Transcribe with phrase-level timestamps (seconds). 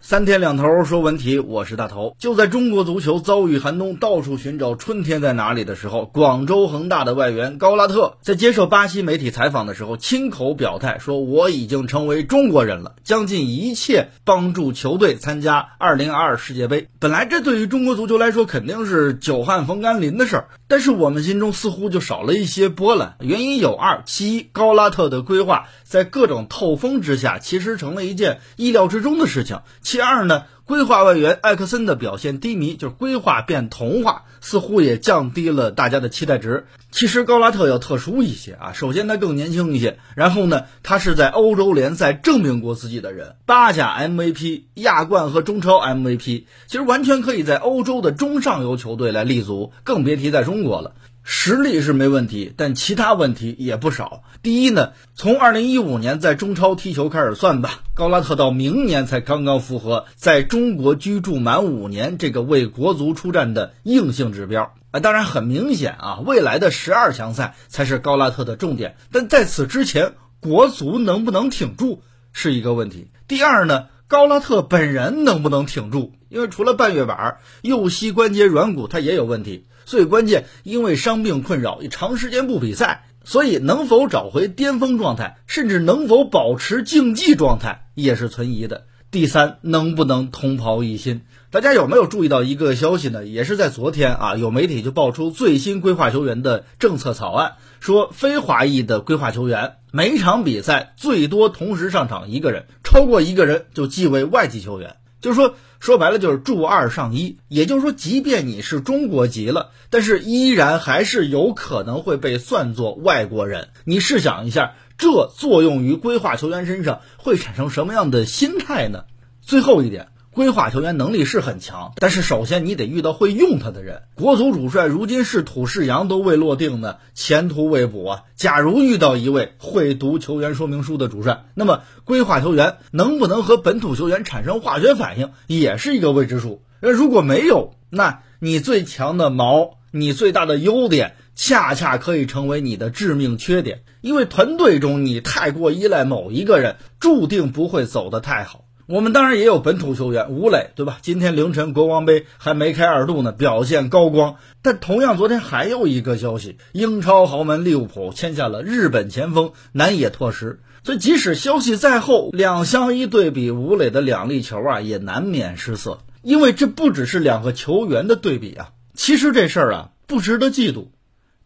[0.00, 2.14] 三天两头说问题，我是大头。
[2.18, 23.16] 就在中国足球遭遇寒冬，到处寻找春天在哪里的时候，广州恒大的外援高拉特在接受巴西媒体采访的时候，亲口表态说：“我已经成为中国人了，将尽一切帮助球队参加2022世界杯。”本来这对于中国足球来说肯定是久旱逢甘霖的事儿，但是我们心中似乎就少了一些波澜。
[23.20, 29.60] 原因有二：其一，高拉特的规划在各种透风之下，其实成了一件意料之中的事情。
[29.88, 36.66] 其二呢，规划外援艾克森的表现低迷，就是规划变童话，似乎也降低了大家的期待值。
[36.90, 50.92] 其实高拉特要特殊一些啊，首先他更年轻一些，然后呢，他是在欧洲联赛证明过自己的人，八甲 MVP、亚冠和中超 MVP，其实完全可以在欧洲的中上游球队来立足，更别提在中国了。
[51.30, 54.22] 实力是没问题，但其他问题也不少。
[54.42, 64.98] 第一呢，从二零一五年在中超踢球开始算吧，高拉特到明年才刚刚符合在中中国居住满五年这个为国足出战的硬性指标啊。
[64.98, 68.96] 当然很明显啊，未来的十二强赛才是高拉特的重点。
[69.12, 73.12] 但在此之前，国足能不能挺住是一个问题。
[73.28, 76.10] 第二呢，高拉特本人能不能挺住？
[76.28, 79.68] 因为除了半月板，右膝关节软骨他也有问题。
[79.84, 88.86] 最关键，因为伤病困扰，长时间不比赛，所以能否找回巅峰状态，甚至能否保持竞技状态，也是存疑的。
[89.10, 91.22] 第三，能不能同袍一心？
[91.50, 93.24] 大家有没有注意到一个消息呢？
[93.24, 104.96] 也是在昨天啊，有媒体就爆出最新规划球员的政策草案，说非华裔的规划球员每场比赛最多同时上场一个人，超过一个人就记为外籍球员。
[105.20, 113.70] 就是说，说白了就是注二上一，也就是说，即便你是中国籍了，但是依然还是有可能会被算作外国人。
[113.84, 119.04] 你试想一下，这作用于规划球员身上会产生什么样的心态呢？
[119.40, 120.08] 最后一点。
[120.30, 124.02] 规划球员能力是很强，但是首先你得遇到会用他的人。
[124.14, 128.22] 国足主帅如今是土是洋都未落定呢，前途未卜啊。
[128.36, 136.62] 假如遇到一位会读球员说明书的主帅，那么规划球员能不能和本土球员产生化学反应，也是一个未知数。
[136.80, 148.64] 那如果没有，那你最强的矛，你最大的优点，恰恰可以成为你的致命缺点，因为团队中你太过依赖某一个人，注定不会走得太好。
[148.86, 150.98] 我们当然也有本土球员吴磊，对吧？
[151.02, 154.36] 今天凌晨国王杯还没开二度呢，表现高光。
[154.62, 160.60] 但同样，昨天还有一个消息，英超豪门利物浦签下了日本前锋南野拓实。
[160.84, 165.98] 所以，即使消息在后，两相一对比，吴磊的两粒球啊，也难免失色。
[166.22, 170.88] 因为这不只是两个球员的对比啊，其实这事儿啊不值得嫉妒，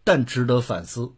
[0.02, 1.12] 但值得反思。